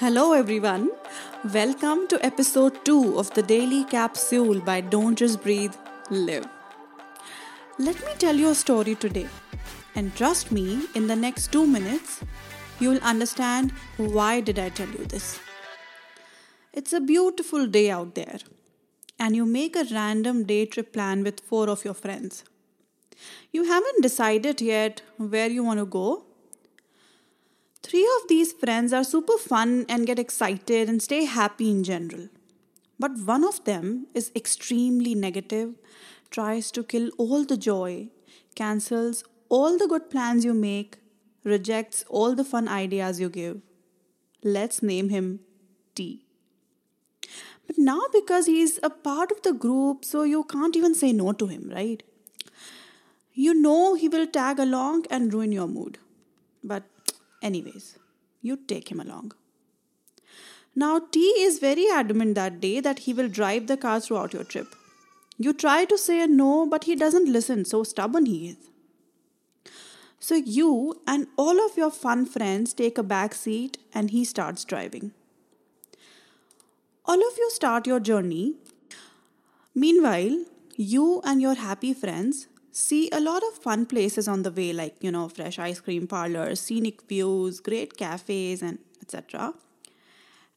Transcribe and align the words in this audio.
Hello, 0.00 0.32
everyone. 0.32 0.88
Welcome 1.52 2.08
to 2.08 2.18
episode 2.24 2.86
2 2.86 3.18
of 3.18 3.34
the 3.34 3.42
Daily 3.42 3.84
Capsule 3.84 4.58
by 4.58 4.80
Don't 4.80 5.14
Just 5.14 5.42
Breathe, 5.42 5.74
Live. 6.08 6.46
Let 7.78 7.96
me 8.06 8.12
tell 8.16 8.34
you 8.34 8.48
a 8.48 8.54
story 8.54 8.94
today. 8.94 9.26
And 9.94 10.16
trust 10.16 10.50
me, 10.50 10.86
in 10.94 11.06
the 11.06 11.16
next 11.16 11.52
2 11.52 11.66
minutes, 11.66 12.22
you 12.78 12.88
will 12.88 13.02
understand 13.02 13.72
why 13.98 14.40
did 14.40 14.58
I 14.58 14.70
tell 14.70 14.88
you 14.88 15.04
this. 15.04 15.38
It's 16.72 16.94
a 16.94 17.00
beautiful 17.02 17.66
day 17.66 17.90
out 17.90 18.14
there, 18.14 18.38
and 19.18 19.36
you 19.36 19.44
make 19.44 19.76
a 19.76 19.84
random 19.92 20.44
day 20.44 20.64
trip 20.64 20.94
plan 20.94 21.22
with 21.24 21.40
four 21.40 21.68
of 21.68 21.84
your 21.84 21.92
friends. 21.92 22.42
You 23.52 23.64
haven't 23.64 24.02
decided 24.02 24.62
yet 24.62 25.02
where 25.18 25.50
you 25.50 25.62
want 25.62 25.80
to 25.80 25.84
go. 25.84 26.24
Three 27.82 28.08
of 28.20 28.28
these 28.28 28.52
friends 28.52 28.92
are 28.92 29.04
super 29.04 29.38
fun 29.38 29.86
and 29.88 30.06
get 30.06 30.18
excited 30.18 30.88
and 30.88 31.02
stay 31.02 31.24
happy 31.24 31.70
in 31.70 31.82
general. 31.82 32.28
But 32.98 33.18
one 33.18 33.44
of 33.44 33.64
them 33.64 34.06
is 34.14 34.30
extremely 34.36 35.14
negative, 35.14 35.74
tries 36.30 36.70
to 36.72 36.84
kill 36.84 37.10
all 37.16 37.44
the 37.44 37.56
joy, 37.56 38.08
cancels 38.54 39.24
all 39.48 39.76
the 39.76 39.88
good 39.88 40.10
plans 40.10 40.44
you 40.44 40.54
make, 40.54 40.98
rejects 41.44 42.04
all 42.08 42.34
the 42.34 42.44
fun 42.44 42.68
ideas 42.68 43.20
you 43.20 43.28
give. 43.28 43.60
Let's 44.42 44.82
name 44.82 45.08
him 45.08 45.40
T. 45.94 46.24
But 47.66 47.78
now, 47.78 48.00
because 48.12 48.46
he's 48.46 48.78
a 48.82 48.90
part 48.90 49.30
of 49.30 49.42
the 49.42 49.52
group, 49.52 50.04
so 50.04 50.22
you 50.22 50.44
can't 50.44 50.76
even 50.76 50.94
say 50.94 51.12
no 51.12 51.32
to 51.32 51.46
him, 51.46 51.70
right? 51.72 52.02
You 53.32 53.54
know 53.54 53.94
he 53.94 54.08
will 54.08 54.26
tag 54.26 54.58
along 54.58 55.06
and 55.10 55.32
ruin 55.32 55.52
your 55.52 55.68
mood. 55.68 55.98
But, 56.62 56.84
anyways, 57.42 57.98
you 58.42 58.56
take 58.56 58.90
him 58.90 59.00
along. 59.00 59.32
Now, 60.74 61.00
T 61.00 61.20
is 61.20 61.58
very 61.58 61.86
adamant 61.90 62.36
that 62.36 62.60
day 62.60 62.80
that 62.80 63.00
he 63.00 63.12
will 63.12 63.28
drive 63.28 63.66
the 63.66 63.76
car 63.76 64.00
throughout 64.00 64.32
your 64.32 64.44
trip. 64.44 64.74
You 65.36 65.52
try 65.52 65.84
to 65.86 65.98
say 65.98 66.26
no, 66.26 66.66
but 66.66 66.84
he 66.84 66.94
doesn't 66.94 67.32
listen, 67.32 67.64
so 67.64 67.82
stubborn 67.82 68.26
he 68.26 68.50
is. 68.50 68.70
So, 70.18 70.34
you 70.34 71.00
and 71.06 71.28
all 71.36 71.64
of 71.64 71.76
your 71.76 71.90
fun 71.90 72.26
friends 72.26 72.74
take 72.74 72.98
a 72.98 73.02
back 73.02 73.34
seat 73.34 73.78
and 73.94 74.10
he 74.10 74.24
starts 74.24 74.64
driving. 74.64 75.12
All 77.06 77.16
of 77.16 77.38
you 77.38 77.50
start 77.50 77.86
your 77.86 78.00
journey. 78.00 78.54
Meanwhile, 79.74 80.44
you 80.76 81.20
and 81.24 81.40
your 81.40 81.54
happy 81.54 81.94
friends 81.94 82.46
see 82.72 83.10
a 83.10 83.20
lot 83.20 83.42
of 83.42 83.54
fun 83.54 83.86
places 83.86 84.28
on 84.28 84.42
the 84.42 84.50
way, 84.50 84.72
like, 84.72 84.96
you 85.00 85.10
know, 85.10 85.28
fresh 85.28 85.58
ice 85.58 85.80
cream 85.80 86.06
parlors, 86.06 86.60
scenic 86.60 87.02
views, 87.08 87.60
great 87.60 87.96
cafes, 87.96 88.62
and 88.62 88.78
etc. 89.02 89.54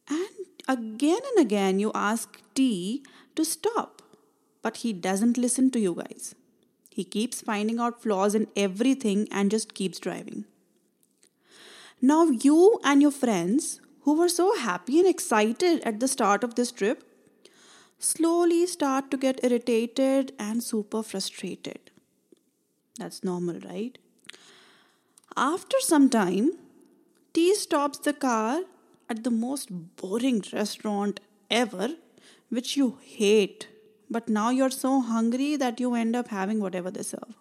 And 0.09 0.29
again 0.67 1.19
and 1.35 1.45
again, 1.45 1.79
you 1.79 1.91
ask 1.95 2.41
T 2.55 3.03
to 3.35 3.43
stop, 3.43 4.01
but 4.61 4.77
he 4.77 4.93
doesn't 4.93 5.37
listen 5.37 5.71
to 5.71 5.79
you 5.79 5.95
guys. 5.95 6.35
He 6.89 7.03
keeps 7.03 7.41
finding 7.41 7.79
out 7.79 8.01
flaws 8.01 8.35
in 8.35 8.47
everything 8.55 9.27
and 9.31 9.49
just 9.49 9.73
keeps 9.73 9.97
driving. 9.97 10.45
Now, 12.01 12.25
you 12.25 12.79
and 12.83 13.01
your 13.01 13.11
friends, 13.11 13.79
who 14.01 14.13
were 14.13 14.29
so 14.29 14.57
happy 14.57 14.99
and 14.99 15.07
excited 15.07 15.81
at 15.83 15.99
the 15.99 16.07
start 16.07 16.43
of 16.43 16.55
this 16.55 16.71
trip, 16.71 17.03
slowly 17.97 18.67
start 18.67 19.09
to 19.09 19.17
get 19.17 19.43
irritated 19.43 20.33
and 20.37 20.61
super 20.61 21.01
frustrated. 21.01 21.89
That's 22.97 23.23
normal, 23.23 23.59
right? 23.59 23.97
After 25.35 25.79
some 25.79 26.09
time, 26.09 26.51
T 27.33 27.55
stops 27.55 27.97
the 27.97 28.13
car 28.13 28.61
at 29.09 29.23
the 29.23 29.31
most 29.31 29.69
boring 29.97 30.43
restaurant 30.53 31.19
ever, 31.49 31.95
which 32.49 32.77
you 32.77 32.99
hate, 33.01 33.67
but 34.09 34.29
now 34.29 34.49
you're 34.49 34.69
so 34.69 35.01
hungry 35.01 35.55
that 35.55 35.79
you 35.79 35.95
end 35.95 36.15
up 36.15 36.27
having 36.27 36.59
whatever 36.59 36.91
they 36.91 37.03
serve. 37.03 37.35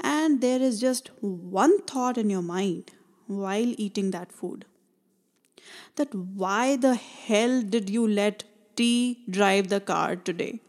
And 0.00 0.40
there 0.40 0.60
is 0.60 0.80
just 0.80 1.10
one 1.20 1.82
thought 1.82 2.18
in 2.18 2.30
your 2.30 2.42
mind 2.42 2.92
while 3.26 3.74
eating 3.76 4.10
that 4.12 4.32
food 4.32 4.64
that 5.96 6.14
why 6.14 6.76
the 6.76 6.94
hell 6.94 7.62
did 7.62 7.90
you 7.90 8.06
let 8.06 8.44
T 8.76 9.24
drive 9.28 9.68
the 9.68 9.80
car 9.80 10.16
today? 10.16 10.60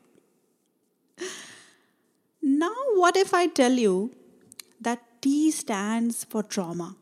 Now, 2.59 2.75
what 2.95 3.15
if 3.15 3.33
I 3.33 3.47
tell 3.47 3.71
you 3.71 4.13
that 4.81 5.01
T 5.21 5.49
stands 5.49 6.25
for 6.25 6.43
trauma 6.43 6.97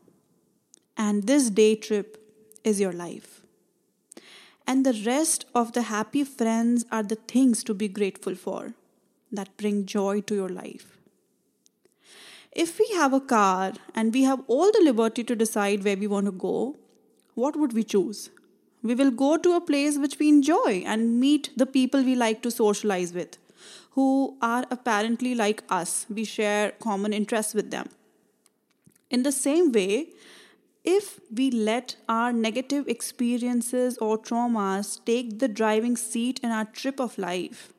and 0.96 1.24
this 1.24 1.50
day 1.50 1.74
trip 1.74 2.16
is 2.62 2.78
your 2.80 2.92
life? 2.92 3.40
And 4.68 4.86
the 4.86 5.02
rest 5.04 5.46
of 5.56 5.72
the 5.72 5.82
happy 5.82 6.22
friends 6.22 6.84
are 6.92 7.02
the 7.02 7.16
things 7.16 7.64
to 7.64 7.74
be 7.74 7.88
grateful 7.88 8.36
for 8.36 8.74
that 9.32 9.56
bring 9.56 9.84
joy 9.84 10.20
to 10.28 10.36
your 10.36 10.48
life. 10.48 10.96
If 12.52 12.78
we 12.78 12.88
have 12.94 13.12
a 13.12 13.20
car 13.20 13.72
and 13.96 14.14
we 14.14 14.22
have 14.22 14.44
all 14.46 14.70
the 14.70 14.84
liberty 14.84 15.24
to 15.24 15.34
decide 15.34 15.82
where 15.82 15.96
we 15.96 16.06
want 16.06 16.26
to 16.26 16.32
go, 16.46 16.76
what 17.34 17.56
would 17.56 17.72
we 17.72 17.82
choose? 17.82 18.30
We 18.84 18.94
will 18.94 19.10
go 19.10 19.36
to 19.36 19.56
a 19.56 19.60
place 19.60 19.98
which 19.98 20.20
we 20.20 20.28
enjoy 20.28 20.84
and 20.86 21.18
meet 21.18 21.50
the 21.56 21.66
people 21.66 22.04
we 22.04 22.14
like 22.14 22.42
to 22.42 22.50
socialize 22.52 23.12
with 23.12 23.38
who 23.92 24.36
are 24.40 24.64
apparently 24.70 25.34
like 25.34 25.62
us. 25.68 26.06
We 26.08 26.24
share 26.24 26.72
common 26.72 27.12
interests 27.12 27.54
with 27.54 27.70
them. 27.70 27.88
In 29.10 29.22
the 29.22 29.32
same 29.32 29.72
way, 29.72 30.08
if 30.84 31.20
we 31.30 31.50
let 31.50 31.96
our 32.08 32.32
negative 32.32 32.86
experiences 32.88 33.98
or 33.98 34.18
traumas 34.18 35.04
take 35.04 35.38
the 35.38 35.48
driving 35.48 35.96
seat 35.96 36.40
in 36.42 36.50
our 36.50 36.64
trip 36.64 37.00
of 37.00 37.18
life, 37.18 37.72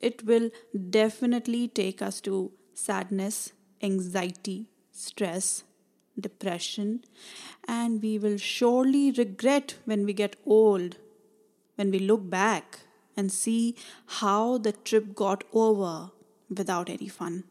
it 0.00 0.24
will 0.24 0.50
definitely 0.90 1.68
take 1.68 2.02
us 2.02 2.20
to 2.22 2.52
sadness, 2.74 3.52
anxiety, 3.82 4.66
stress, 4.90 5.64
depression, 6.18 7.02
and 7.66 8.02
we 8.02 8.18
will 8.18 8.36
surely 8.36 9.10
regret 9.12 9.76
when 9.84 10.04
we 10.04 10.12
get 10.12 10.36
old, 10.44 10.96
when 11.76 11.90
we 11.90 11.98
look 11.98 12.28
back 12.28 12.80
and 13.16 13.30
see 13.30 13.74
how 14.18 14.58
the 14.58 14.72
trip 14.72 15.14
got 15.14 15.44
over 15.52 16.10
without 16.48 16.88
any 16.88 17.08
fun. 17.08 17.44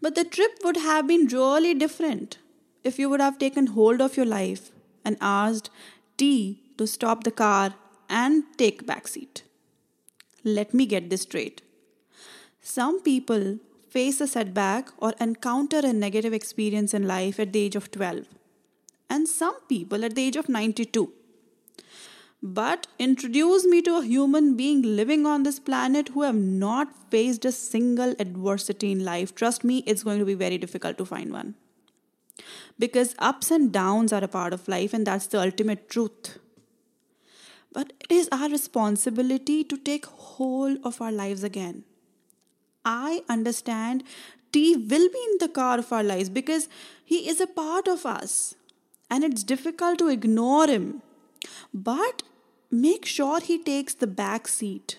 But 0.00 0.14
the 0.14 0.24
trip 0.24 0.58
would 0.64 0.78
have 0.78 1.06
been 1.06 1.26
really 1.26 1.74
different 1.74 2.38
if 2.82 2.98
you 2.98 3.10
would 3.10 3.20
have 3.20 3.38
taken 3.38 3.68
hold 3.68 4.00
of 4.00 4.16
your 4.16 4.26
life 4.26 4.70
and 5.04 5.16
asked 5.20 5.70
T 6.16 6.60
to 6.78 6.86
stop 6.86 7.24
the 7.24 7.30
car 7.30 7.74
and 8.08 8.44
take 8.56 8.86
back 8.86 9.06
seat. 9.08 9.42
Let 10.42 10.72
me 10.72 10.86
get 10.86 11.10
this 11.10 11.22
straight. 11.22 11.60
Some 12.62 13.02
people 13.02 13.58
face 13.88 14.20
a 14.20 14.26
setback 14.26 14.90
or 14.98 15.12
encounter 15.20 15.80
a 15.84 15.92
negative 15.92 16.32
experience 16.32 16.94
in 16.94 17.06
life 17.06 17.38
at 17.38 17.52
the 17.52 17.60
age 17.60 17.76
of 17.76 17.90
12, 17.90 18.26
and 19.10 19.28
some 19.28 19.60
people 19.68 20.04
at 20.04 20.14
the 20.14 20.22
age 20.22 20.36
of 20.36 20.48
92 20.48 21.12
but 22.42 22.86
introduce 22.98 23.66
me 23.66 23.82
to 23.82 23.96
a 23.96 24.04
human 24.04 24.56
being 24.56 24.80
living 24.82 25.26
on 25.26 25.42
this 25.42 25.58
planet 25.58 26.08
who 26.08 26.22
have 26.22 26.34
not 26.34 26.88
faced 27.10 27.44
a 27.44 27.52
single 27.52 28.14
adversity 28.18 28.92
in 28.92 29.04
life. 29.04 29.34
Trust 29.34 29.62
me, 29.62 29.78
it's 29.86 30.02
going 30.02 30.18
to 30.18 30.24
be 30.24 30.34
very 30.34 30.56
difficult 30.56 30.96
to 30.98 31.04
find 31.04 31.32
one. 31.32 31.54
Because 32.78 33.14
ups 33.18 33.50
and 33.50 33.70
downs 33.70 34.12
are 34.12 34.24
a 34.24 34.28
part 34.28 34.54
of 34.54 34.68
life, 34.68 34.94
and 34.94 35.06
that's 35.06 35.26
the 35.26 35.40
ultimate 35.40 35.90
truth. 35.90 36.38
But 37.72 37.92
it 38.00 38.10
is 38.10 38.28
our 38.32 38.48
responsibility 38.48 39.62
to 39.64 39.76
take 39.76 40.06
hold 40.06 40.78
of 40.82 41.00
our 41.02 41.12
lives 41.12 41.44
again. 41.44 41.84
I 42.84 43.22
understand 43.28 44.02
T 44.52 44.76
will 44.76 45.08
be 45.10 45.26
in 45.30 45.38
the 45.38 45.48
car 45.48 45.78
of 45.78 45.92
our 45.92 46.02
lives 46.02 46.30
because 46.30 46.68
he 47.04 47.28
is 47.28 47.38
a 47.40 47.46
part 47.46 47.86
of 47.86 48.06
us, 48.06 48.54
and 49.10 49.22
it's 49.22 49.44
difficult 49.44 49.98
to 49.98 50.08
ignore 50.08 50.66
him. 50.66 51.02
But 51.72 52.22
make 52.70 53.04
sure 53.04 53.40
he 53.40 53.62
takes 53.62 53.94
the 53.94 54.06
back 54.06 54.48
seat. 54.48 54.98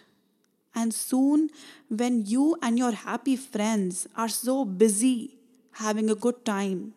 And 0.73 0.93
soon, 0.93 1.49
when 1.89 2.25
you 2.25 2.57
and 2.61 2.77
your 2.77 2.91
happy 2.91 3.35
friends 3.35 4.07
are 4.15 4.29
so 4.29 4.63
busy 4.63 5.37
having 5.73 6.09
a 6.09 6.15
good 6.15 6.45
time, 6.45 6.93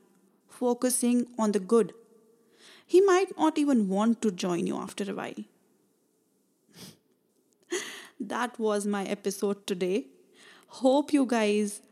focusing 0.49 1.27
on 1.39 1.53
the 1.53 1.61
good, 1.61 1.93
he 2.87 3.01
might 3.01 3.37
not 3.37 3.59
even 3.59 3.89
want 3.89 4.23
to 4.23 4.31
join 4.31 4.67
you 4.67 4.77
after 4.77 5.11
a 5.11 5.15
while. 5.15 5.45
that 8.21 8.59
was 8.59 8.87
my 8.87 9.05
episode 9.05 9.67
today. 9.67 10.07
Hope 10.69 11.13
you 11.13 11.27
guys 11.27 11.83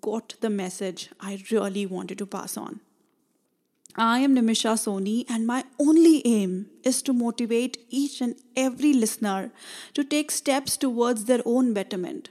got 0.00 0.34
the 0.40 0.50
message 0.50 1.10
I 1.20 1.42
really 1.50 1.86
wanted 1.86 2.18
to 2.18 2.26
pass 2.26 2.56
on. 2.56 2.80
I 3.96 4.20
am 4.20 4.36
Nimisha 4.36 4.74
Soni, 4.78 5.24
and 5.28 5.46
my 5.46 5.64
only 5.78 6.22
aim 6.24 6.66
is 6.84 7.02
to 7.02 7.12
motivate 7.12 7.78
each 7.90 8.20
and 8.20 8.36
every 8.56 8.92
listener 8.92 9.50
to 9.94 10.04
take 10.04 10.30
steps 10.30 10.76
towards 10.76 11.24
their 11.24 11.40
own 11.44 11.74
betterment, 11.74 12.28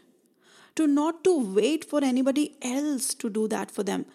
to 0.75 0.87
not 0.87 1.23
to 1.25 1.37
wait 1.37 1.83
for 1.83 2.01
anybody 2.03 2.55
else 2.61 3.13
to 3.15 3.29
do 3.29 3.47
that 3.49 3.71
for 3.71 3.83
them 3.83 4.05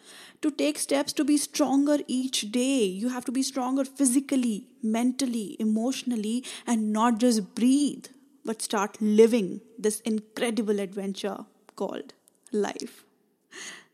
to 0.41 0.51
take 0.51 0.79
steps 0.79 1.13
to 1.15 1.25
be 1.25 1.39
stronger 1.39 1.99
each 2.07 2.53
day. 2.53 2.85
You 2.85 3.09
have 3.09 3.25
to 3.25 3.33
be 3.33 3.43
stronger 3.43 3.85
physically 3.85 4.67
mentally 4.83 5.57
emotionally 5.59 6.45
and 6.67 6.93
not 6.93 7.19
just 7.19 7.55
breathe 7.55 8.07
but 8.45 8.61
start 8.61 9.01
living 9.01 9.63
this 9.79 10.01
incredible 10.01 10.81
adventure 10.81 11.47
called 11.77 12.13
life. 12.53 13.05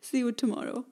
See 0.01 0.19
you 0.19 0.33
tomorrow 0.33 0.85